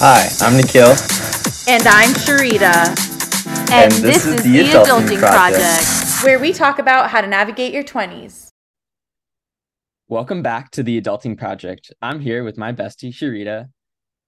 [0.00, 0.90] Hi, I'm Nikhil.
[1.66, 2.86] And I'm Sharita.
[3.72, 5.58] And, and this, this, is, the, Adulting, Adulting Project.
[5.58, 8.50] Project, where we talk about how to navigate your 20s.
[10.06, 11.92] Welcome back to the Adulting Project.
[12.00, 13.70] I'm here with my bestie, Sharita,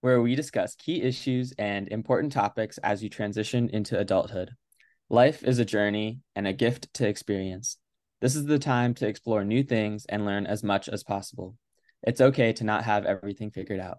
[0.01, 4.50] where we discuss key issues and important topics as you transition into adulthood.
[5.08, 7.76] Life is a journey and a gift to experience.
[8.21, 11.54] This is the time to explore new things and learn as much as possible.
[12.02, 13.98] It's okay to not have everything figured out.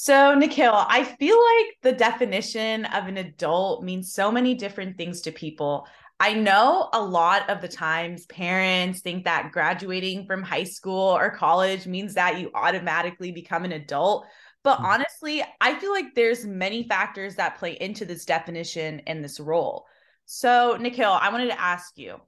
[0.00, 5.22] So, Nikhil, I feel like the definition of an adult means so many different things
[5.22, 5.88] to people.
[6.20, 11.32] I know a lot of the times parents think that graduating from high school or
[11.32, 14.24] college means that you automatically become an adult.
[14.62, 14.86] But mm-hmm.
[14.86, 19.84] honestly, I feel like there's many factors that play into this definition and this role.
[20.26, 22.20] So, Nikhil, I wanted to ask you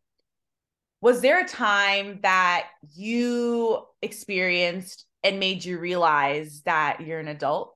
[1.01, 2.67] was there a time that
[2.97, 7.75] you experienced and made you realize that you're an adult?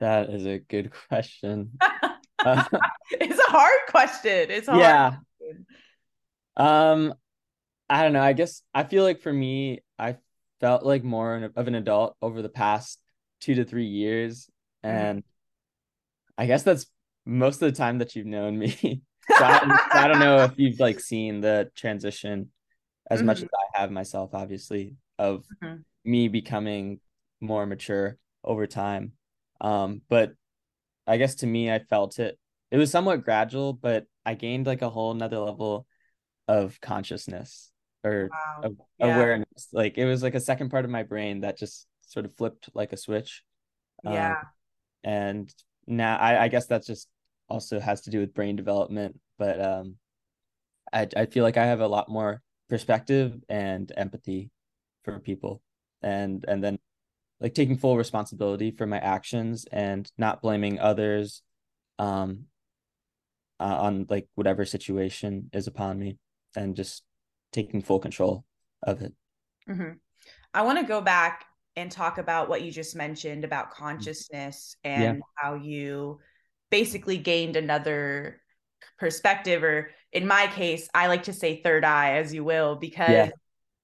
[0.00, 1.72] That is a good question.
[1.80, 2.64] uh,
[3.10, 4.50] it's a hard question.
[4.50, 4.80] It's hard.
[4.80, 5.16] Yeah.
[6.56, 7.14] Um,
[7.88, 8.22] I don't know.
[8.22, 10.16] I guess I feel like for me, I
[10.60, 12.98] felt like more of an adult over the past
[13.40, 14.50] two to three years,
[14.84, 14.96] mm-hmm.
[14.96, 16.42] and mm-hmm.
[16.42, 16.86] I guess that's
[17.24, 18.70] most of the time that you've known me.
[19.38, 22.50] so I, I, don't know if you've like seen the transition
[23.10, 23.26] as mm-hmm.
[23.26, 25.76] much as I have myself, obviously, of mm-hmm
[26.06, 27.00] me becoming
[27.40, 29.12] more mature over time.
[29.60, 30.32] Um, but
[31.06, 32.38] I guess to me, I felt it.
[32.70, 35.86] It was somewhat gradual, but I gained like a whole nother level
[36.48, 37.70] of consciousness
[38.04, 38.70] or wow.
[38.98, 39.14] yeah.
[39.14, 39.68] awareness.
[39.72, 42.70] Like it was like a second part of my brain that just sort of flipped
[42.74, 43.42] like a switch.
[44.04, 44.32] Yeah.
[44.32, 44.36] Um,
[45.04, 45.54] and
[45.86, 47.08] now I, I guess that just
[47.48, 49.96] also has to do with brain development, but um,
[50.92, 54.50] I I feel like I have a lot more perspective and empathy
[55.04, 55.62] for people
[56.06, 56.78] and and then
[57.40, 61.42] like taking full responsibility for my actions and not blaming others
[61.98, 62.44] um
[63.58, 66.18] uh, on like whatever situation is upon me
[66.54, 67.02] and just
[67.52, 68.44] taking full control
[68.82, 69.12] of it
[69.68, 69.92] mm-hmm.
[70.54, 71.44] i want to go back
[71.74, 75.14] and talk about what you just mentioned about consciousness and yeah.
[75.34, 76.20] how you
[76.70, 78.40] basically gained another
[78.98, 83.10] perspective or in my case i like to say third eye as you will because
[83.10, 83.30] yeah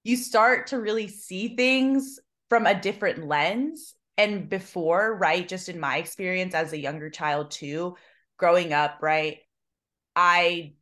[0.03, 2.19] you start to really see things
[2.53, 3.95] from a different lens.
[4.15, 7.95] And before, right, just in my experience as a younger child too,
[8.37, 9.39] growing up, right,
[10.15, 10.73] I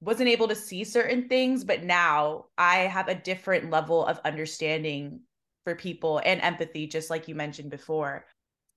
[0.00, 5.20] wasn't able to see certain things, but now I have a different level of understanding
[5.64, 8.24] for people and empathy, just like you mentioned before.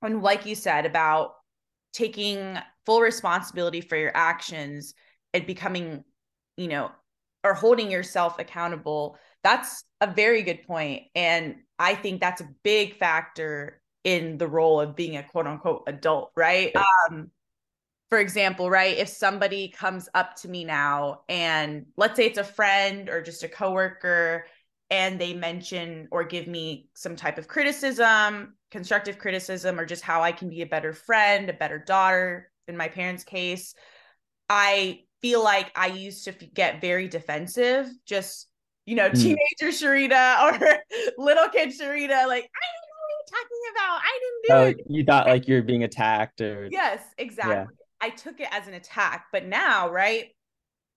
[0.02, 1.36] And like you said about
[1.94, 4.94] taking full responsibility for your actions
[5.34, 6.04] and becoming,
[6.58, 6.92] you know,
[7.46, 11.04] or holding yourself accountable that's a very good point.
[11.16, 15.84] And I think that's a big factor in the role of being a quote unquote
[15.88, 16.72] adult, right?
[16.76, 17.32] Um,
[18.10, 22.44] for example, right, if somebody comes up to me now and let's say it's a
[22.44, 24.46] friend or just a coworker
[24.92, 30.22] and they mention or give me some type of criticism, constructive criticism, or just how
[30.22, 33.74] I can be a better friend, a better daughter in my parents' case,
[34.50, 38.51] I feel like I used to get very defensive just
[38.86, 39.16] you know, mm.
[39.16, 44.02] teenager Sharita or little kid Sharita, like, I don't know what you're talking about.
[44.02, 44.86] I didn't do oh, it.
[44.90, 47.56] You thought like you're being attacked or Yes, exactly.
[47.56, 47.66] Yeah.
[48.02, 49.28] I took it as an attack.
[49.32, 50.30] But now, right,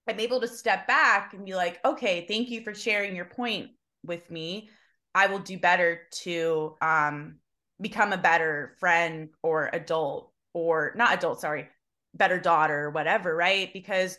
[0.09, 3.71] I'm able to step back and be like, okay, thank you for sharing your point
[4.05, 4.71] with me.
[5.15, 7.37] I will do better to um
[7.81, 11.69] become a better friend or adult or not adult, sorry,
[12.15, 13.72] better daughter or whatever, right?
[13.72, 14.16] Because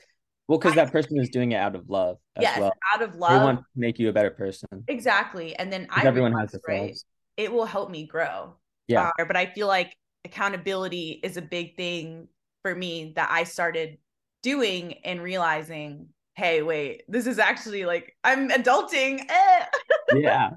[0.47, 2.17] well, because that person is doing it out of love.
[2.39, 2.73] yes, well.
[2.93, 3.31] out of love.
[3.31, 4.67] They want to make you a better person.
[4.87, 6.95] Exactly, and then I everyone has the right.
[7.35, 8.55] It will help me grow.
[8.87, 12.27] Yeah, uh, but I feel like accountability is a big thing
[12.61, 13.97] for me that I started
[14.43, 19.25] doing and realizing, hey, wait, this is actually like I'm adulting.
[19.27, 19.65] Eh.
[20.13, 20.51] yeah,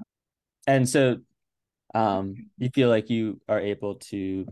[0.67, 1.17] and so,
[1.95, 4.45] um, you feel like you are able to,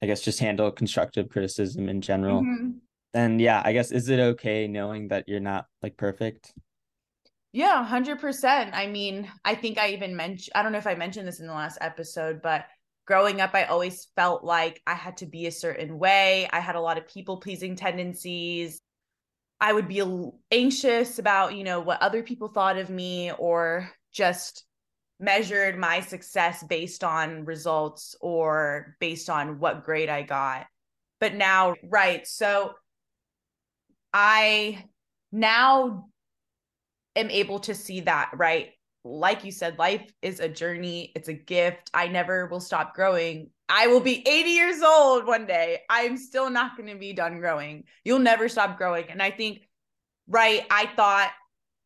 [0.00, 2.40] I guess, just handle constructive criticism in general.
[2.40, 2.78] Mm-hmm
[3.18, 6.54] and yeah, I guess is it okay knowing that you're not like perfect?
[7.52, 8.70] Yeah, 100%.
[8.72, 11.48] I mean, I think I even mentioned I don't know if I mentioned this in
[11.48, 12.66] the last episode, but
[13.06, 16.48] growing up I always felt like I had to be a certain way.
[16.52, 18.80] I had a lot of people pleasing tendencies.
[19.60, 20.00] I would be
[20.52, 24.64] anxious about, you know, what other people thought of me or just
[25.18, 30.66] measured my success based on results or based on what grade I got.
[31.18, 32.24] But now, right.
[32.24, 32.74] So
[34.12, 34.84] I
[35.32, 36.08] now
[37.16, 38.70] am able to see that, right?
[39.08, 41.90] like you said, life is a journey, it's a gift.
[41.94, 43.50] I never will stop growing.
[43.68, 45.80] I will be 80 years old one day.
[45.88, 47.84] I'm still not going to be done growing.
[48.04, 49.06] You'll never stop growing.
[49.10, 49.68] And I think,
[50.26, 51.30] right, I thought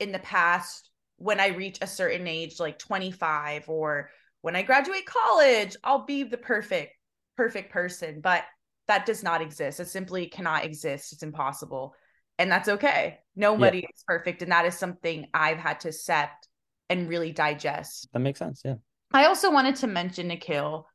[0.01, 4.11] in the past when I reach a certain age, like 25 or
[4.41, 6.93] when I graduate college, I'll be the perfect,
[7.37, 8.21] perfect person.
[8.21, 8.45] But
[8.89, 9.81] that does not exist.
[9.81, 11.13] It simply cannot exist.
[11.13, 11.95] It's impossible.
[12.39, 13.19] And that's okay.
[13.37, 13.89] Nobody yeah.
[13.95, 14.43] is perfect.
[14.43, 16.49] And that is something I've had to accept
[16.89, 18.09] and really digest.
[18.13, 18.63] That makes sense.
[18.65, 18.75] Yeah.
[19.13, 20.87] I also wanted to mention, Nikhil,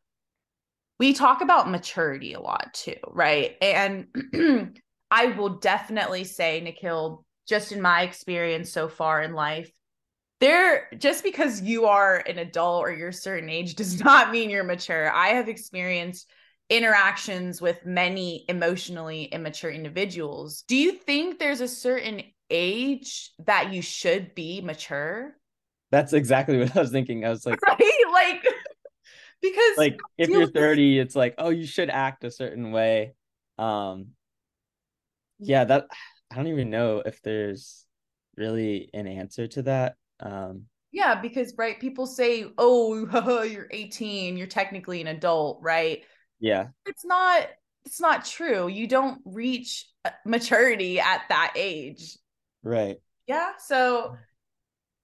[1.00, 3.56] we talk about maturity a lot too, right?
[3.62, 4.08] And
[5.12, 9.72] I will definitely say, Nikhil, just in my experience so far in life,
[10.40, 14.50] there just because you are an adult or you're a certain age does not mean
[14.50, 15.12] you're mature.
[15.12, 16.30] I have experienced
[16.70, 20.64] interactions with many emotionally immature individuals.
[20.68, 25.36] Do you think there's a certain age that you should be mature?
[25.92, 27.26] That's exactly what I was thinking.
[27.26, 28.04] I was like, right?
[28.12, 28.44] Like,
[29.42, 33.14] because like if you're 30, it's like, oh, you should act a certain way.
[33.58, 34.08] Um,
[35.40, 35.86] yeah, that
[36.32, 37.86] I don't even know if there's
[38.36, 39.96] really an answer to that.
[40.20, 46.04] Um, yeah, because right, people say, oh, you're 18, you're technically an adult, right?
[46.40, 46.68] Yeah.
[46.86, 47.48] It's not
[47.86, 48.68] it's not true.
[48.68, 52.18] You don't reach uh, maturity at that age.
[52.64, 52.98] Right.
[53.28, 53.52] Yeah.
[53.60, 54.18] So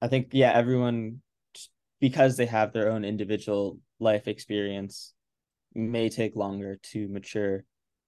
[0.01, 1.21] I think yeah, everyone
[1.99, 5.13] because they have their own individual life experience
[5.73, 7.63] may take longer to mature.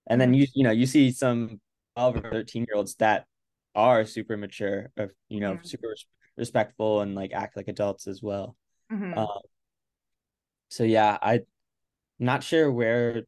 [0.08, 0.42] And then mm-hmm.
[0.42, 1.62] you you know, you see some
[1.96, 3.26] 12 or 13 year olds that
[3.74, 5.66] are super mature or you know, mm-hmm.
[5.66, 5.96] super
[6.38, 8.56] respectful and like act like adults as well.
[8.92, 9.18] Mm-hmm.
[9.18, 9.40] Um,
[10.70, 11.42] so yeah, I
[12.20, 13.24] not sure where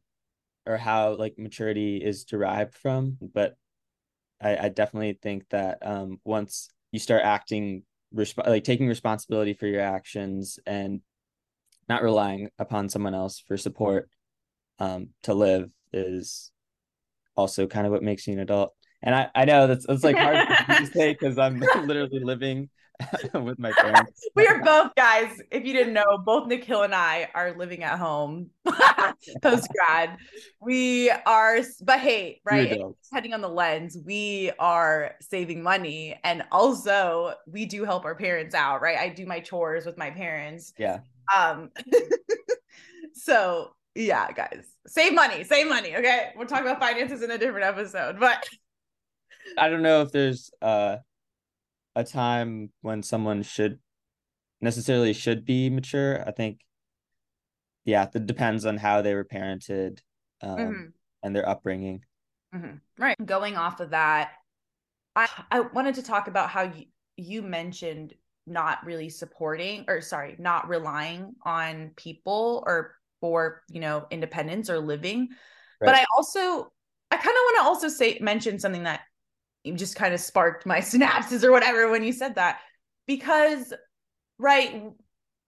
[0.66, 3.56] or how like maturity is derived from, but
[4.40, 7.82] I, I definitely think that um, once you start acting
[8.14, 11.00] resp- like taking responsibility for your actions and
[11.88, 14.08] not relying upon someone else for support
[14.78, 16.52] um, to live is
[17.36, 18.74] also kind of what makes you an adult.
[19.02, 22.68] And I, I know that's it's like hard to say because I'm literally living
[23.34, 24.28] with my parents.
[24.34, 25.40] we are both guys.
[25.50, 28.50] If you didn't know, both Nikhil and I are living at home
[29.42, 30.16] post grad.
[30.60, 32.80] we are, but hey, right?
[33.04, 38.54] Depending on the lens, we are saving money, and also we do help our parents
[38.54, 38.98] out, right?
[38.98, 40.72] I do my chores with my parents.
[40.76, 41.00] Yeah.
[41.36, 41.70] Um.
[43.14, 45.96] so yeah, guys, save money, save money.
[45.96, 48.48] Okay, we'll talk about finances in a different episode, but.
[49.56, 50.96] I don't know if there's uh
[51.98, 53.80] a time when someone should
[54.60, 56.22] necessarily should be mature.
[56.26, 56.60] I think,
[57.84, 59.98] yeah, it depends on how they were parented
[60.40, 60.84] um, mm-hmm.
[61.22, 62.04] and their upbringing.
[62.54, 62.76] Mm-hmm.
[63.02, 63.16] Right.
[63.24, 64.30] Going off of that,
[65.16, 66.84] I I wanted to talk about how you
[67.16, 68.14] you mentioned
[68.46, 74.78] not really supporting or sorry, not relying on people or for you know independence or
[74.78, 75.28] living.
[75.80, 75.88] Right.
[75.88, 76.72] But I also
[77.10, 79.00] I kind of want to also say mention something that
[79.76, 82.60] just kind of sparked my synapses or whatever when you said that
[83.06, 83.72] because
[84.38, 84.82] right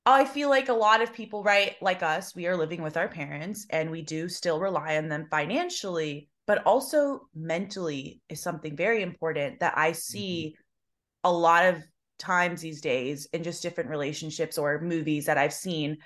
[0.07, 3.09] i feel like a lot of people right like us we are living with our
[3.09, 9.03] parents and we do still rely on them financially but also mentally is something very
[9.03, 11.31] important that i see mm-hmm.
[11.31, 11.83] a lot of
[12.19, 15.97] times these days in just different relationships or movies that i've seen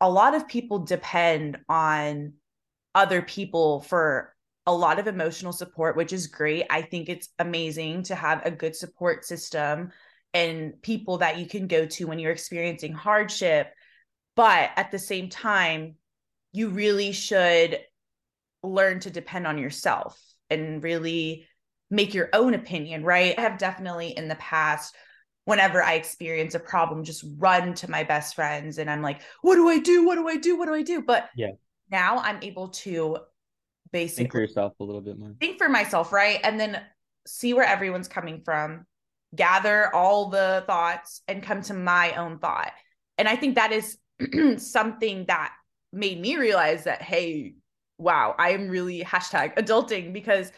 [0.00, 2.32] a lot of people depend on
[2.94, 4.31] other people for
[4.66, 6.66] a lot of emotional support, which is great.
[6.70, 9.90] I think it's amazing to have a good support system
[10.34, 13.72] and people that you can go to when you're experiencing hardship.
[14.36, 15.96] But at the same time,
[16.52, 17.80] you really should
[18.62, 21.46] learn to depend on yourself and really
[21.90, 23.34] make your own opinion, right?
[23.36, 24.94] I have definitely in the past
[25.44, 29.56] whenever I experience a problem, just run to my best friends and I'm like, what
[29.56, 30.06] do I do?
[30.06, 30.56] What do I do?
[30.56, 31.02] What do I do?
[31.02, 31.52] But yeah,
[31.90, 33.18] now I'm able to
[33.92, 34.24] basically.
[34.24, 35.34] Think for yourself a little bit more.
[35.40, 36.40] Think for myself right?
[36.42, 36.80] And then
[37.26, 38.86] see where everyone's coming from
[39.34, 42.72] gather all the thoughts and come to my own thought.
[43.18, 43.98] And i think that is
[44.56, 45.52] something that
[45.92, 47.54] made me realize that hey
[47.98, 50.50] wow i am really hashtag adulting because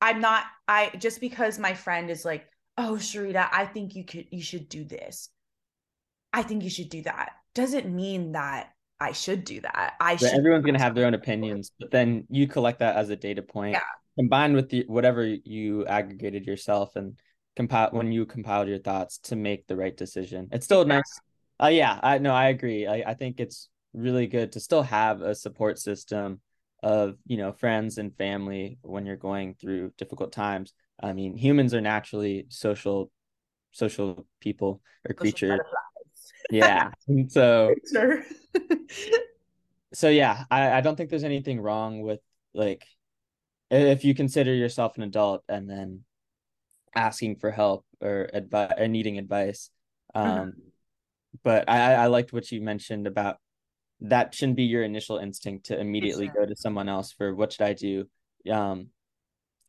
[0.00, 2.46] i'm not i just because my friend is like
[2.76, 5.30] oh sharita i think you could you should do this.
[6.32, 7.30] I think you should do that.
[7.54, 9.94] Doesn't mean that I should do that.
[10.00, 10.32] I should.
[10.32, 13.72] Everyone's gonna have their own opinions, but then you collect that as a data point,
[13.72, 13.80] yeah.
[14.18, 17.18] combined with the whatever you aggregated yourself and
[17.56, 20.48] compile when you compiled your thoughts to make the right decision.
[20.52, 20.96] It's still yeah.
[20.96, 21.20] nice.
[21.62, 22.86] Uh, yeah, I no, I agree.
[22.86, 26.40] I, I think it's really good to still have a support system
[26.82, 30.72] of you know friends and family when you're going through difficult times.
[31.02, 33.10] I mean, humans are naturally social,
[33.72, 35.60] social people or creatures.
[36.50, 36.90] Yeah.
[37.28, 38.24] So sure.
[39.92, 42.20] so yeah, I, I don't think there's anything wrong with
[42.54, 42.84] like
[43.70, 46.04] if you consider yourself an adult and then
[46.94, 49.70] asking for help or advice or needing advice.
[50.14, 50.50] Um, uh-huh.
[51.42, 53.38] but I, I liked what you mentioned about
[54.00, 57.66] that shouldn't be your initial instinct to immediately go to someone else for what should
[57.66, 58.06] I do.
[58.50, 58.88] Um,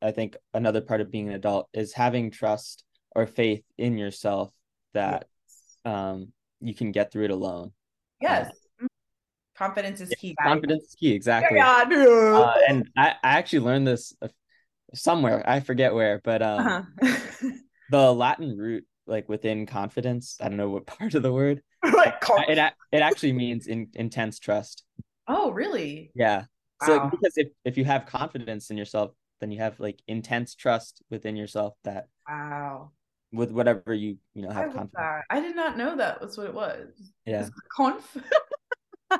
[0.01, 2.83] I think another part of being an adult is having trust
[3.15, 4.53] or faith in yourself
[4.93, 5.93] that yes.
[5.93, 7.71] um, you can get through it alone.
[8.21, 8.49] Yes.
[8.81, 8.87] Um,
[9.55, 10.35] confidence is key.
[10.41, 11.59] Confidence is key, exactly.
[11.59, 14.13] Uh, and I, I actually learned this
[14.93, 17.49] somewhere, I forget where, but um, uh-huh.
[17.91, 22.15] the Latin root, like within confidence, I don't know what part of the word, like
[22.47, 24.83] it, it actually means in, intense trust.
[25.27, 26.11] Oh, really?
[26.15, 26.45] Yeah.
[26.83, 27.09] So wow.
[27.09, 29.11] because if, if you have confidence in yourself,
[29.41, 32.91] then you have like intense trust within yourself that wow
[33.31, 35.23] with whatever you you know have confidence.
[35.29, 36.87] I did not know that was what it was.
[37.25, 37.47] Yeah.
[37.75, 38.17] Conf.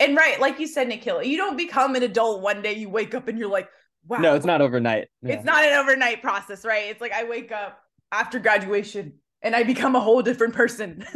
[0.00, 2.74] and right, like you said, Nikhil, you don't become an adult one day.
[2.74, 3.68] You wake up and you're like,
[4.06, 4.18] wow.
[4.18, 5.08] No, it's not overnight.
[5.22, 5.34] Yeah.
[5.34, 6.86] It's not an overnight process, right?
[6.90, 7.78] It's like I wake up
[8.10, 11.04] after graduation and I become a whole different person.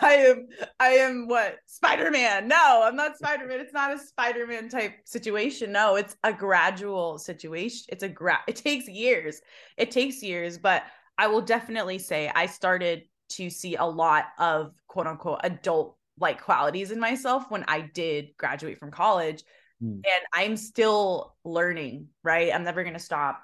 [0.00, 0.48] I am
[0.78, 2.48] I am what Spider-Man.
[2.48, 3.60] No, I'm not Spider-Man.
[3.60, 5.72] It's not a Spider-Man type situation.
[5.72, 7.86] No, it's a gradual situation.
[7.88, 9.40] It's a gra it takes years.
[9.76, 10.84] It takes years, but
[11.18, 16.42] I will definitely say I started to see a lot of quote unquote adult like
[16.42, 19.42] qualities in myself when I did graduate from college.
[19.82, 19.94] Mm.
[19.96, 22.52] And I'm still learning, right?
[22.54, 23.42] I'm never going to stop.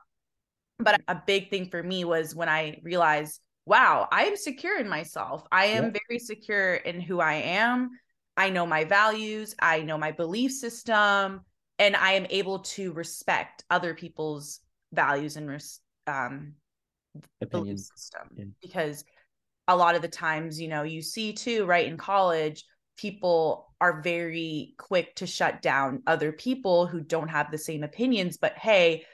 [0.78, 4.88] But a big thing for me was when I realized wow, I am secure in
[4.88, 5.46] myself.
[5.50, 5.98] I am yeah.
[6.06, 7.90] very secure in who I am.
[8.36, 11.40] I know my values, I know my belief system,
[11.78, 14.60] and I am able to respect other people's
[14.92, 16.54] values and res- um,
[17.50, 18.44] belief system yeah.
[18.62, 19.04] because
[19.68, 22.64] a lot of the times, you know, you see too, right in college,
[22.96, 28.36] people are very quick to shut down other people who don't have the same opinions.
[28.36, 29.04] But hey,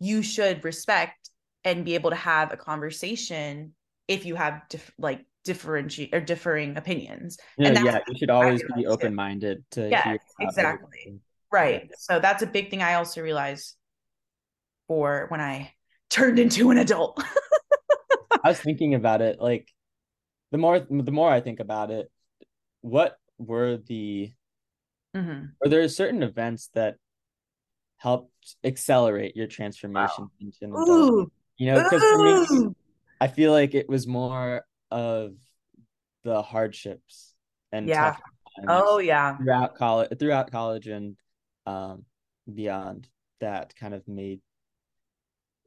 [0.00, 1.30] you should respect
[1.64, 3.72] and be able to have a conversation
[4.06, 7.38] if you have dif- like differentiate or differing opinions.
[7.56, 11.20] Yeah, and yeah, you should always be open minded to yeah, exactly.
[11.50, 11.90] Right.
[11.96, 13.74] So that's a big thing I also realize
[14.86, 15.72] for when I
[16.10, 17.22] turned into an adult.
[18.44, 19.72] I was thinking about it like
[20.50, 22.10] the more the more I think about it,
[22.80, 24.32] what were the
[25.16, 25.46] mm-hmm.
[25.64, 26.96] are there certain events that
[27.98, 30.30] helped accelerate your transformation wow.
[30.40, 30.88] into an adult?
[30.88, 31.32] Ooh.
[31.58, 32.18] You know, because for
[32.60, 32.74] me,
[33.20, 35.32] I feel like it was more of
[36.24, 37.34] the hardships
[37.72, 38.16] and yeah.
[38.66, 39.36] oh yeah.
[39.36, 41.16] Throughout college throughout college and
[41.66, 42.04] um
[42.52, 43.08] beyond
[43.40, 44.40] that kind of made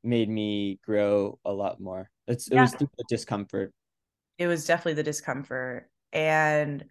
[0.04, 2.10] made me grow a lot more.
[2.28, 2.62] It's it yeah.
[2.62, 3.74] was the discomfort.
[4.38, 5.90] It was definitely the discomfort.
[6.14, 6.86] And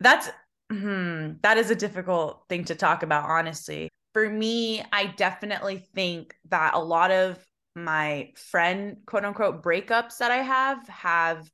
[0.00, 0.30] that's
[0.70, 3.88] hmm, that is a difficult thing to talk about, honestly.
[4.12, 7.44] For me, I definitely think that a lot of
[7.76, 11.50] my friend quote unquote breakups that I have have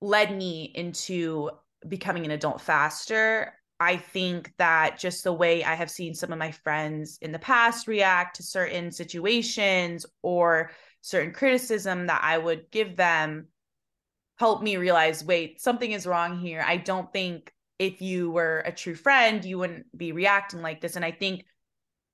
[0.00, 1.50] led me into
[1.86, 3.54] becoming an adult faster.
[3.80, 7.38] I think that just the way I have seen some of my friends in the
[7.38, 13.48] past react to certain situations or certain criticism that I would give them
[14.38, 16.64] helped me realize wait, something is wrong here.
[16.66, 20.96] I don't think if you were a true friend, you wouldn't be reacting like this.
[20.96, 21.44] And I think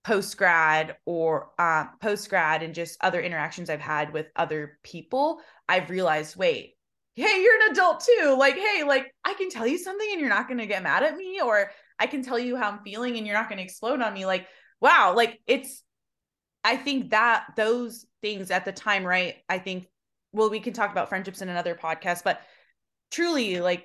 [0.04, 5.40] post grad or uh, post grad and just other interactions I've had with other people,
[5.66, 6.74] I've realized, wait,
[7.14, 8.36] hey, you're an adult too.
[8.38, 11.02] Like, hey, like I can tell you something and you're not going to get mad
[11.02, 13.64] at me, or I can tell you how I'm feeling and you're not going to
[13.64, 14.26] explode on me.
[14.26, 14.46] Like,
[14.80, 15.82] wow, like it's,
[16.64, 19.36] I think that those things at the time, right?
[19.48, 19.86] I think,
[20.32, 22.40] well, we can talk about friendships in another podcast, but
[23.10, 23.84] truly, like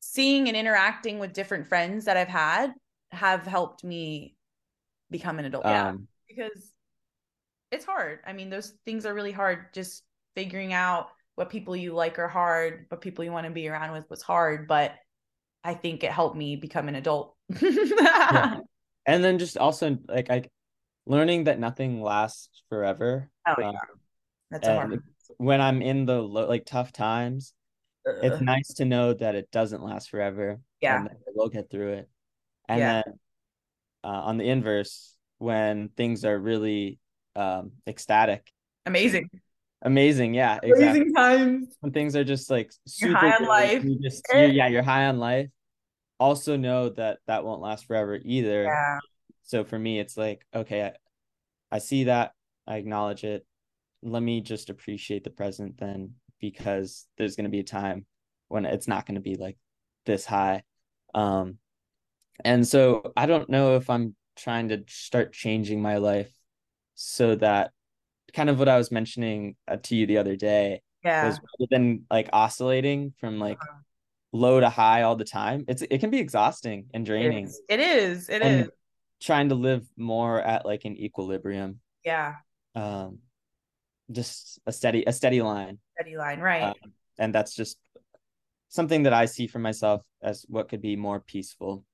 [0.00, 2.72] seeing and interacting with different friends that I've had
[3.10, 4.36] have helped me
[5.10, 5.64] become an adult.
[5.64, 5.88] Yeah.
[5.88, 6.72] Um, because
[7.70, 8.20] it's hard.
[8.26, 9.72] I mean, those things are really hard.
[9.74, 10.04] Just
[10.36, 13.92] figuring out what people you like are hard, what people you want to be around
[13.92, 14.68] with was hard.
[14.68, 14.94] But
[15.64, 17.36] I think it helped me become an adult.
[17.60, 18.58] yeah.
[19.06, 20.44] And then just also like I
[21.06, 23.28] learning that nothing lasts forever.
[23.46, 23.68] Oh yeah.
[23.68, 23.76] Um,
[24.50, 25.02] That's hard.
[25.38, 27.54] When I'm in the like tough times,
[28.08, 28.14] Ugh.
[28.22, 30.60] it's nice to know that it doesn't last forever.
[30.80, 31.06] Yeah.
[31.34, 32.08] we'll get through it.
[32.68, 33.02] And yeah.
[33.04, 33.18] then
[34.04, 36.98] uh, on the inverse when things are really
[37.34, 38.46] um, ecstatic.
[38.86, 39.30] Amazing.
[39.84, 40.84] Amazing, yeah, exactly.
[40.84, 43.84] Amazing times when things are just like super you're high on life.
[43.84, 45.48] You just, you're, yeah, you're high on life.
[46.18, 48.64] Also know that that won't last forever either.
[48.64, 48.98] Yeah.
[49.42, 50.92] So for me, it's like okay, I,
[51.74, 52.32] I see that,
[52.66, 53.44] I acknowledge it.
[54.02, 58.06] Let me just appreciate the present then because there's going to be a time
[58.48, 59.56] when it's not going to be like
[60.06, 60.62] this high.
[61.14, 61.58] Um,
[62.44, 66.32] and so I don't know if I'm trying to start changing my life
[66.94, 67.72] so that
[68.34, 71.26] kind of what I was mentioning uh, to you the other day yeah.
[71.26, 73.78] was rather than like oscillating from like uh-huh.
[74.32, 77.44] low to high all the time, it's it can be exhausting and draining.
[77.44, 77.60] It is.
[77.68, 78.28] It is.
[78.28, 78.68] It is.
[79.20, 81.80] Trying to live more at like an equilibrium.
[82.04, 82.36] Yeah.
[82.74, 83.18] Um,
[84.10, 85.78] just a steady a steady line.
[85.98, 86.62] Steady line, right?
[86.62, 86.74] Um,
[87.18, 87.78] and that's just
[88.68, 91.84] something that I see for myself as what could be more peaceful,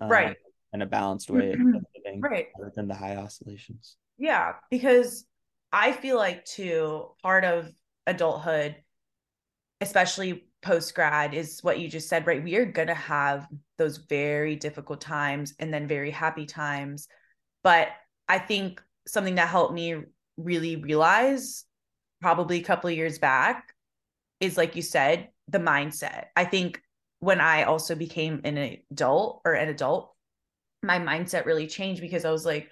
[0.00, 0.36] um, right,
[0.72, 1.58] and a balanced way of
[2.04, 3.96] living, right, rather than the high oscillations.
[4.18, 5.24] Yeah, because
[5.74, 7.68] I feel like too part of
[8.06, 8.76] adulthood,
[9.80, 12.42] especially post grad, is what you just said, right?
[12.42, 17.08] We are gonna have those very difficult times and then very happy times,
[17.64, 17.88] but
[18.28, 19.96] I think something that helped me
[20.36, 21.64] really realize
[22.20, 23.74] probably a couple of years back
[24.40, 26.80] is like you said the mindset i think
[27.20, 30.14] when i also became an adult or an adult
[30.82, 32.68] my mindset really changed because i was like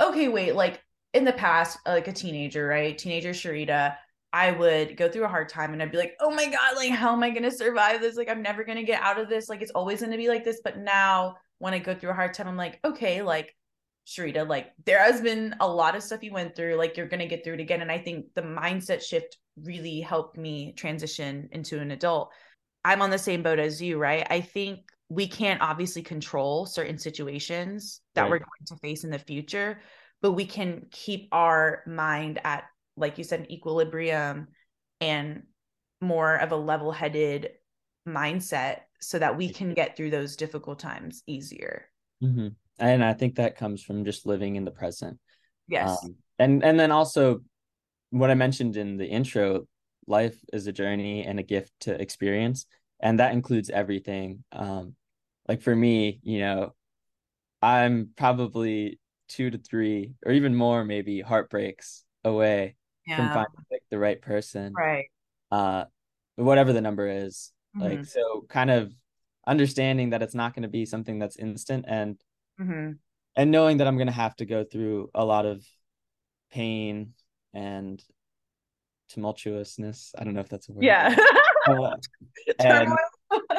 [0.00, 0.82] okay wait like
[1.14, 3.96] in the past uh, like a teenager right teenager sharita
[4.32, 6.90] i would go through a hard time and i'd be like oh my god like
[6.90, 9.28] how am i going to survive this like i'm never going to get out of
[9.28, 12.10] this like it's always going to be like this but now when i go through
[12.10, 13.54] a hard time i'm like okay like
[14.08, 17.26] Sharita, like there has been a lot of stuff you went through, like you're gonna
[17.26, 17.82] get through it again.
[17.82, 22.30] And I think the mindset shift really helped me transition into an adult.
[22.86, 24.26] I'm on the same boat as you, right?
[24.30, 28.30] I think we can't obviously control certain situations that right.
[28.30, 29.80] we're going to face in the future,
[30.20, 32.64] but we can keep our mind at,
[32.96, 34.48] like you said, an equilibrium
[35.00, 35.44] and
[36.00, 37.50] more of a level headed
[38.06, 41.86] mindset so that we can get through those difficult times easier.
[42.22, 42.48] Mm-hmm
[42.78, 45.18] and I think that comes from just living in the present.
[45.68, 45.98] Yes.
[46.02, 47.40] Um, and and then also
[48.10, 49.66] what I mentioned in the intro,
[50.06, 52.66] life is a journey and a gift to experience,
[53.00, 54.44] and that includes everything.
[54.52, 54.94] Um,
[55.46, 56.74] like for me, you know,
[57.60, 63.16] I'm probably two to three or even more maybe heartbreaks away yeah.
[63.16, 64.72] from finding like the right person.
[64.76, 65.06] Right.
[65.50, 65.84] Uh
[66.36, 67.52] whatever the number is.
[67.76, 67.88] Mm-hmm.
[67.88, 68.92] Like so kind of
[69.46, 72.16] understanding that it's not going to be something that's instant and
[72.60, 72.92] mm-hmm.
[73.36, 75.64] and knowing that I'm gonna have to go through a lot of
[76.50, 77.14] pain
[77.54, 78.02] and
[79.08, 80.12] tumultuousness.
[80.18, 80.84] I don't know if that's a word.
[80.84, 81.16] Yeah.
[81.66, 81.96] uh,
[82.60, 82.96] turmoil.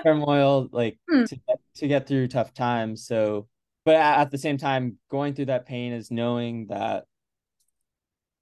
[0.03, 1.27] turmoil, like mm.
[1.27, 3.05] to get, to get through tough times.
[3.05, 3.47] So,
[3.85, 7.05] but at the same time, going through that pain is knowing that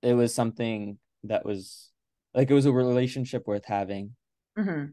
[0.01, 1.91] it was something that was
[2.33, 4.15] like it was a relationship worth having
[4.57, 4.85] mm-hmm.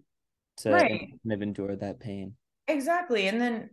[0.59, 0.91] to right.
[0.91, 2.35] kind of endure that pain.
[2.69, 3.71] Exactly, and then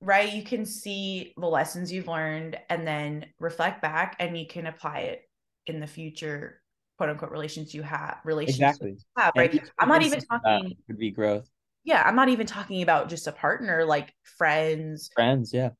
[0.00, 4.66] right you can see the lessons you've learned and then reflect back and you can
[4.66, 5.22] apply it
[5.66, 6.60] in the future
[6.96, 11.10] quote unquote relations you have relationships exactly have, right i'm not even talking would be
[11.10, 11.48] growth
[11.84, 15.70] yeah i'm not even talking about just a partner like friends friends yeah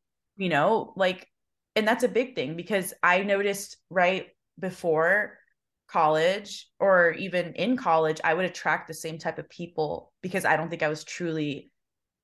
[0.40, 1.28] you know like
[1.76, 4.26] and that's a big thing because i noticed right
[4.58, 5.38] before
[5.88, 10.56] college or even in college i would attract the same type of people because i
[10.56, 11.70] don't think i was truly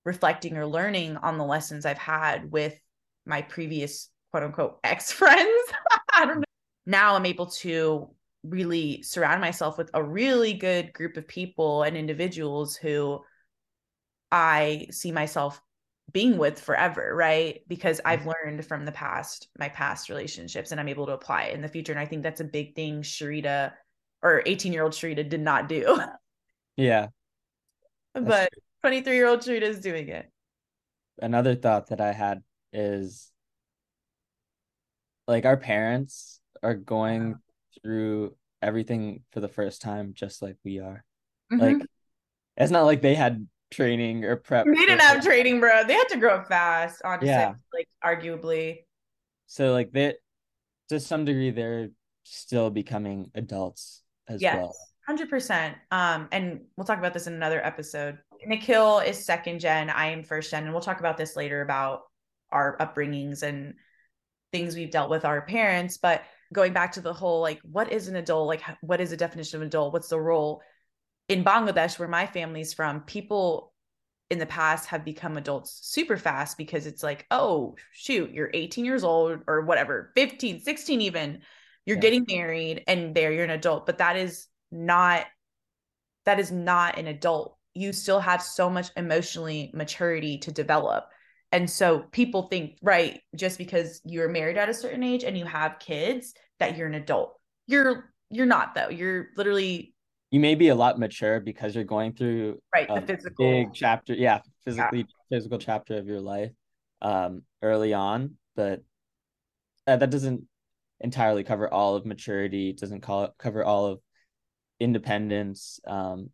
[0.07, 2.79] reflecting or learning on the lessons I've had with
[3.27, 5.73] my previous quote unquote ex friends.
[6.15, 6.45] I don't know.
[6.87, 8.09] Now I'm able to
[8.45, 13.21] really surround myself with a really good group of people and individuals who
[14.31, 15.61] I see myself
[16.13, 17.63] being with forever, right?
[17.69, 18.31] Because I've mm-hmm.
[18.31, 21.69] learned from the past, my past relationships, and I'm able to apply it in the
[21.69, 21.93] future.
[21.93, 23.73] And I think that's a big thing Sharita
[24.23, 25.99] or 18 year old Sharita did not do.
[26.77, 27.09] Yeah.
[28.15, 28.51] but
[28.83, 30.31] 23 year old Sharita is doing it.
[31.21, 32.43] Another thought that I had
[32.73, 33.31] is
[35.27, 37.81] like our parents are going uh-huh.
[37.83, 41.05] through everything for the first time just like we are.
[41.53, 41.61] Mm-hmm.
[41.61, 41.87] Like
[42.57, 44.67] it's not like they had training or prep.
[44.67, 45.85] They didn't have training, bro.
[45.85, 47.29] They had to grow up fast, honestly.
[47.29, 47.55] Yeah.
[47.73, 48.79] Like arguably.
[49.47, 50.17] So like that
[50.89, 51.89] to some degree they're
[52.25, 54.57] still becoming adults as yes.
[54.57, 54.77] well.
[55.07, 55.77] Hundred percent.
[55.91, 58.19] Um, and we'll talk about this in another episode.
[58.45, 59.89] Nikhil is second gen.
[59.89, 62.03] I am first gen, and we'll talk about this later about
[62.51, 63.75] our upbringings and
[64.53, 65.97] things we've dealt with our parents.
[65.97, 68.49] But going back to the whole like, what is an adult?
[68.49, 69.93] Like, what is the definition of adult?
[69.93, 70.61] What's the role?
[71.29, 73.73] In Bangladesh, where my family's from, people
[74.31, 78.85] in the past have become adults super fast because it's like, oh, shoot, you're 18
[78.85, 81.41] years old or whatever, 15, 16 even.
[81.85, 82.01] You're yeah.
[82.01, 83.87] getting married and there you're an adult.
[83.87, 85.27] But that is not
[86.25, 91.09] that is not an adult you still have so much emotionally maturity to develop
[91.53, 95.45] and so people think right just because you're married at a certain age and you
[95.45, 99.95] have kids that you're an adult you're you're not though you're literally
[100.37, 103.73] you may be a lot mature because you're going through right a the physical big
[103.73, 105.35] chapter yeah physically yeah.
[105.35, 106.53] physical chapter of your life
[107.01, 108.83] um early on but
[109.87, 110.43] uh, that doesn't
[111.01, 114.01] entirely cover all of maturity doesn't call cover all of
[114.79, 116.29] independence um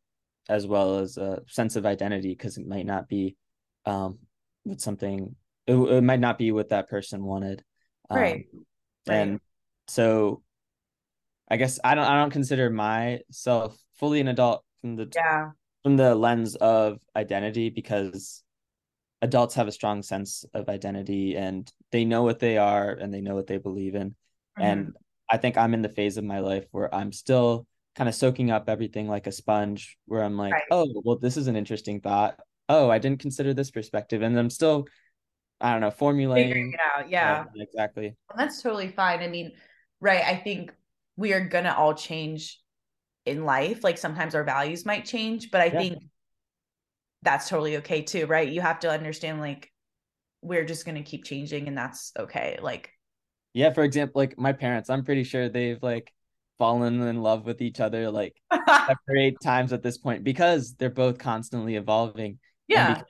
[0.48, 3.36] as well as a sense of identity because it might not be
[3.86, 4.18] um
[4.64, 5.36] with something
[5.68, 7.62] it, it might not be what that person wanted
[8.10, 8.46] um, right.
[9.06, 9.40] right and
[9.86, 10.42] so
[11.48, 15.50] i guess i don't i don't consider myself fully an adult from the yeah.
[15.84, 18.42] from the lens of identity because
[19.22, 23.20] adults have a strong sense of identity and they know what they are and they
[23.20, 24.10] know what they believe in.
[24.10, 24.62] Mm-hmm.
[24.62, 24.96] and
[25.30, 28.50] i think i'm in the phase of my life where i'm still kind of soaking
[28.50, 30.64] up everything like a sponge where i'm like right.
[30.70, 32.38] oh well this is an interesting thought.
[32.68, 34.20] Oh i didn't consider this perspective.
[34.20, 34.88] And i'm still
[35.60, 37.08] i don't know formulating Figuring it out.
[37.08, 37.44] Yeah.
[37.54, 38.06] yeah exactly.
[38.30, 39.20] And that's totally fine.
[39.20, 39.52] I mean
[40.00, 40.74] right i think
[41.16, 42.61] we are gonna all change
[43.24, 45.78] in life like sometimes our values might change but i yeah.
[45.78, 46.02] think
[47.22, 48.48] that's totally okay too right?
[48.48, 49.70] You have to understand like
[50.42, 52.90] we're just going to keep changing and that's okay like
[53.54, 56.12] yeah for example like my parents i'm pretty sure they've like
[56.58, 58.34] fallen in love with each other like
[58.86, 63.02] separate times at this point because they're both constantly evolving yeah.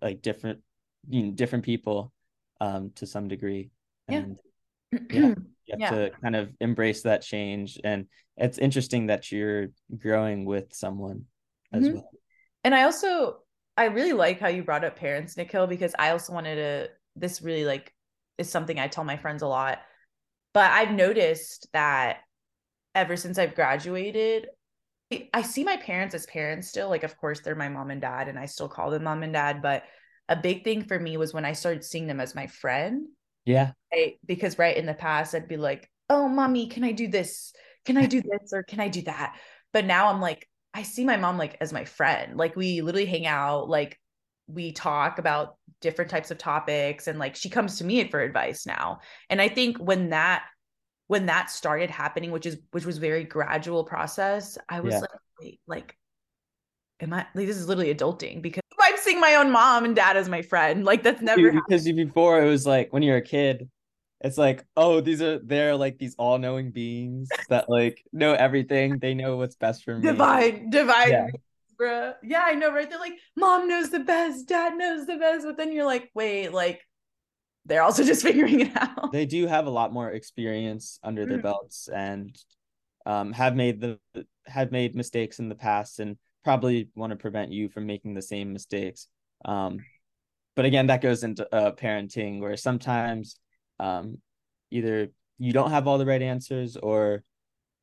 [0.00, 0.60] like different
[1.08, 2.12] you know, different people
[2.60, 3.70] um to some degree
[4.08, 4.36] and
[5.10, 5.34] yeah, yeah
[5.66, 5.90] you have yeah.
[5.90, 7.78] to kind of embrace that change.
[7.82, 11.24] And it's interesting that you're growing with someone
[11.72, 11.94] as mm-hmm.
[11.94, 12.10] well.
[12.64, 13.38] And i also
[13.76, 17.42] i really like how you brought up parents nikhil because i also wanted to this
[17.42, 17.92] really like
[18.38, 19.80] is something i tell my friends a lot.
[20.54, 22.18] But i've noticed that
[22.94, 24.48] ever since i've graduated
[25.34, 26.88] i see my parents as parents still.
[26.88, 29.32] Like of course they're my mom and dad and i still call them mom and
[29.32, 29.60] dad.
[29.60, 29.84] But
[30.28, 33.08] a big thing for me was when i started seeing them as my friend
[33.44, 33.72] yeah.
[33.92, 34.14] Right?
[34.24, 37.52] Because right in the past, I'd be like, oh, mommy, can I do this?
[37.84, 38.52] Can I do this?
[38.52, 39.36] Or can I do that?
[39.72, 42.36] But now I'm like, I see my mom like as my friend.
[42.36, 43.98] Like we literally hang out, like
[44.46, 48.66] we talk about different types of topics and like she comes to me for advice
[48.66, 49.00] now.
[49.28, 50.44] And I think when that
[51.08, 55.00] when that started happening, which is which was very gradual process, I was yeah.
[55.00, 55.96] like, wait, like
[57.02, 60.16] am I like this is literally adulting because I'm seeing my own mom and dad
[60.16, 60.84] as my friend.
[60.84, 63.68] Like that's never Dude, because before it was like when you're a kid,
[64.20, 68.98] it's like, oh, these are they're like these all-knowing beings that like know everything.
[68.98, 70.02] They know what's best for me.
[70.02, 71.10] Divine, divine.
[71.10, 71.26] Yeah.
[71.80, 72.14] Bruh.
[72.22, 72.88] Yeah, I know, right?
[72.88, 75.44] They're like, mom knows the best, dad knows the best.
[75.44, 76.80] But then you're like, wait, like
[77.66, 79.12] they're also just figuring it out.
[79.12, 81.42] They do have a lot more experience under their mm.
[81.42, 82.36] belts and
[83.06, 83.98] um, have made the
[84.46, 88.22] have made mistakes in the past and probably want to prevent you from making the
[88.22, 89.08] same mistakes.
[89.44, 89.78] Um,
[90.54, 93.38] but again, that goes into uh, parenting where sometimes
[93.80, 94.18] um,
[94.70, 97.22] either you don't have all the right answers or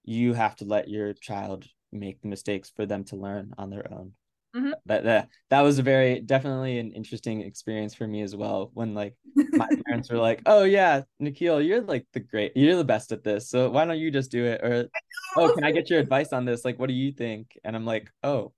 [0.04, 3.92] you have to let your child make the mistakes for them to learn on their
[3.92, 4.14] own.
[4.56, 4.72] Mm-hmm.
[4.88, 8.72] That, that that was a very definitely an interesting experience for me as well.
[8.74, 9.16] When like
[9.52, 13.24] my parents were like, "Oh yeah, Nikhil, you're like the great, you're the best at
[13.24, 13.50] this.
[13.50, 14.90] So why don't you just do it?" Or,
[15.38, 16.66] "Oh, can I get your advice on this?
[16.66, 18.54] Like, what do you think?" And I'm like, "Oh,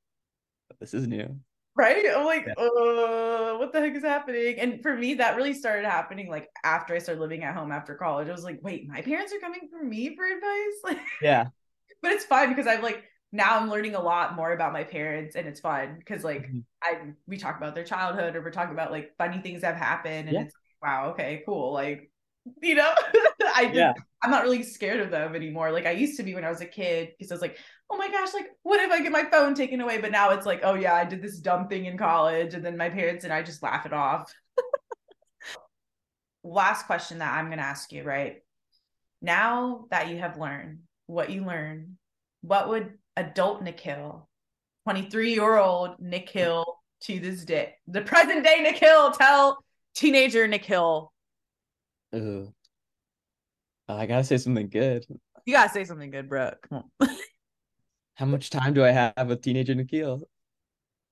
[0.80, 1.40] this is new."
[1.76, 2.06] Right?
[2.16, 2.54] I'm like, yeah.
[2.54, 4.60] uh, what the heck is happening?
[4.60, 7.96] And for me, that really started happening like after I started living at home after
[7.96, 8.28] college.
[8.28, 10.76] I was like, wait, my parents are coming for me for advice?
[10.84, 11.48] Like, yeah.
[12.02, 15.36] But it's fine because I've like now I'm learning a lot more about my parents
[15.36, 16.60] and it's fun because like mm-hmm.
[16.84, 19.84] I we talk about their childhood or we're talking about like funny things that have
[19.84, 20.42] happened and yeah.
[20.44, 21.72] it's wow, okay, cool.
[21.74, 22.12] Like,
[22.62, 22.92] you know,
[23.56, 23.94] I just, yeah.
[24.24, 25.72] I'm not really scared of them anymore.
[25.72, 27.58] Like I used to be when I was a kid because I was like,
[27.90, 30.00] oh my gosh, like what if I get my phone taken away?
[30.00, 32.78] But now it's like, oh yeah, I did this dumb thing in college and then
[32.78, 34.34] my parents and I just laugh it off.
[36.44, 38.38] Last question that I'm gonna ask you, right?
[39.22, 41.98] Now that you have learned what you learned,
[42.42, 44.28] what would adult Nikhil,
[44.86, 46.66] 23 year old Nikhil
[47.02, 49.64] to this day, the present day Nikhil, tell
[49.96, 51.12] teenager Nikhil.
[52.16, 52.54] Ooh.
[53.88, 55.06] I gotta say something good.
[55.46, 56.52] You gotta say something good, bro.
[56.70, 57.10] Come on.
[58.16, 60.22] How much time do I have with teenager Nikhil?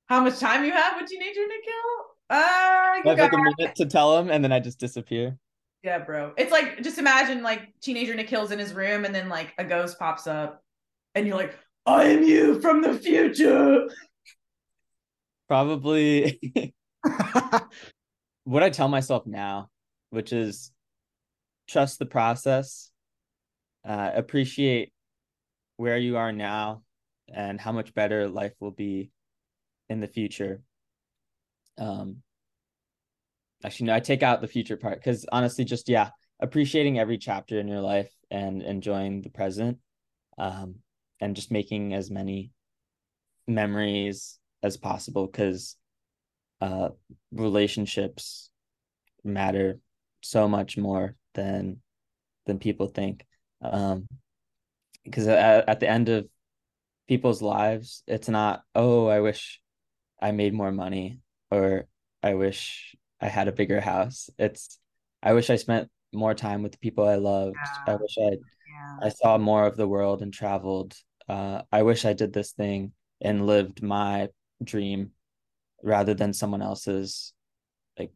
[0.07, 2.09] How much time you have with teenager Nikhil?
[2.29, 5.37] Uh, I have like a minute to tell him, and then I just disappear.
[5.83, 6.33] Yeah, bro.
[6.37, 9.97] It's like just imagine like teenager Nikhil's in his room, and then like a ghost
[9.97, 10.63] pops up,
[11.15, 11.57] and you're like,
[11.89, 13.89] I am you from the future.
[15.47, 16.39] Probably
[18.43, 19.69] what I tell myself now,
[20.11, 20.71] which is
[21.67, 22.91] trust the process,
[23.87, 24.93] uh, appreciate
[25.77, 26.83] where you are now
[27.33, 29.09] and how much better life will be
[29.89, 30.61] in the future.
[31.79, 32.17] Um,
[33.63, 37.59] actually, no, I take out the future part because honestly, just yeah, appreciating every chapter
[37.59, 39.79] in your life and enjoying the present.
[40.37, 40.75] Um,
[41.19, 42.51] and just making as many
[43.47, 45.75] memories as possible because
[46.61, 46.89] uh,
[47.31, 48.49] relationships
[49.23, 49.79] matter
[50.21, 51.81] so much more than
[52.45, 53.25] than people think
[53.61, 54.07] um
[55.03, 56.27] because at, at the end of
[57.07, 59.61] people's lives it's not oh i wish
[60.21, 61.19] i made more money
[61.51, 61.85] or
[62.23, 64.79] i wish i had a bigger house it's
[65.21, 67.93] i wish i spent more time with the people i loved yeah.
[67.93, 68.97] i wish i yeah.
[69.01, 70.95] i saw more of the world and traveled
[71.29, 74.27] uh i wish i did this thing and lived my
[74.63, 75.11] dream
[75.83, 77.33] rather than someone else's
[77.97, 78.11] like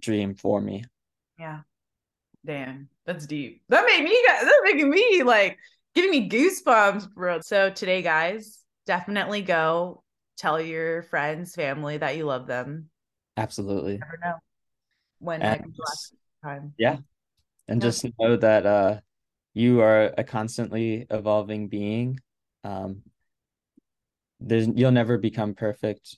[0.00, 0.84] dream for me.
[1.38, 1.60] Yeah.
[2.44, 3.62] Damn, that's deep.
[3.68, 5.58] That made me that making me like
[5.94, 7.40] giving me goosebumps, bro.
[7.40, 10.02] So today, guys, definitely go
[10.38, 12.88] tell your friends, family that you love them.
[13.36, 13.98] Absolutely.
[13.98, 14.34] never know
[15.18, 16.72] when and, last time.
[16.78, 16.96] Yeah.
[17.68, 17.88] And yeah.
[17.88, 19.00] just know that uh
[19.52, 22.20] you are a constantly evolving being.
[22.64, 23.02] Um
[24.40, 26.16] there's you'll never become perfect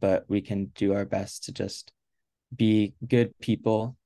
[0.00, 1.92] but we can do our best to just
[2.54, 3.96] be good people,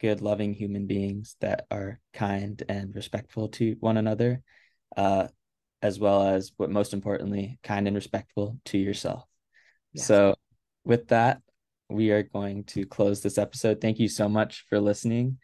[0.00, 4.42] good, loving human beings that are kind and respectful to one another,
[4.96, 5.28] uh,
[5.82, 9.24] as well as what most importantly, kind and respectful to yourself.
[9.92, 10.06] Yes.
[10.06, 10.34] So,
[10.84, 11.40] with that,
[11.88, 13.80] we are going to close this episode.
[13.80, 15.38] Thank you so much for listening.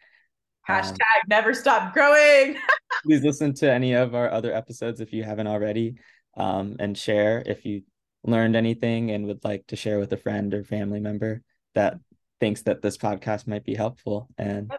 [0.69, 2.57] Hashtag um, never stop growing.
[3.03, 5.95] please listen to any of our other episodes if you haven't already
[6.37, 7.83] um, and share if you
[8.23, 11.41] learned anything and would like to share with a friend or family member
[11.75, 11.97] that
[12.39, 14.71] thinks that this podcast might be helpful and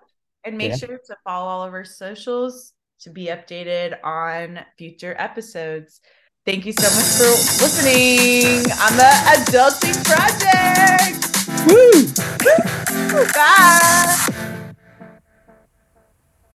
[0.44, 0.76] and make yeah.
[0.76, 6.00] sure to follow all of our socials to be updated on future episodes
[6.46, 7.30] thank you so much for
[7.62, 11.24] listening on the adulting project
[11.66, 12.06] Woo!
[13.32, 14.33] Bye.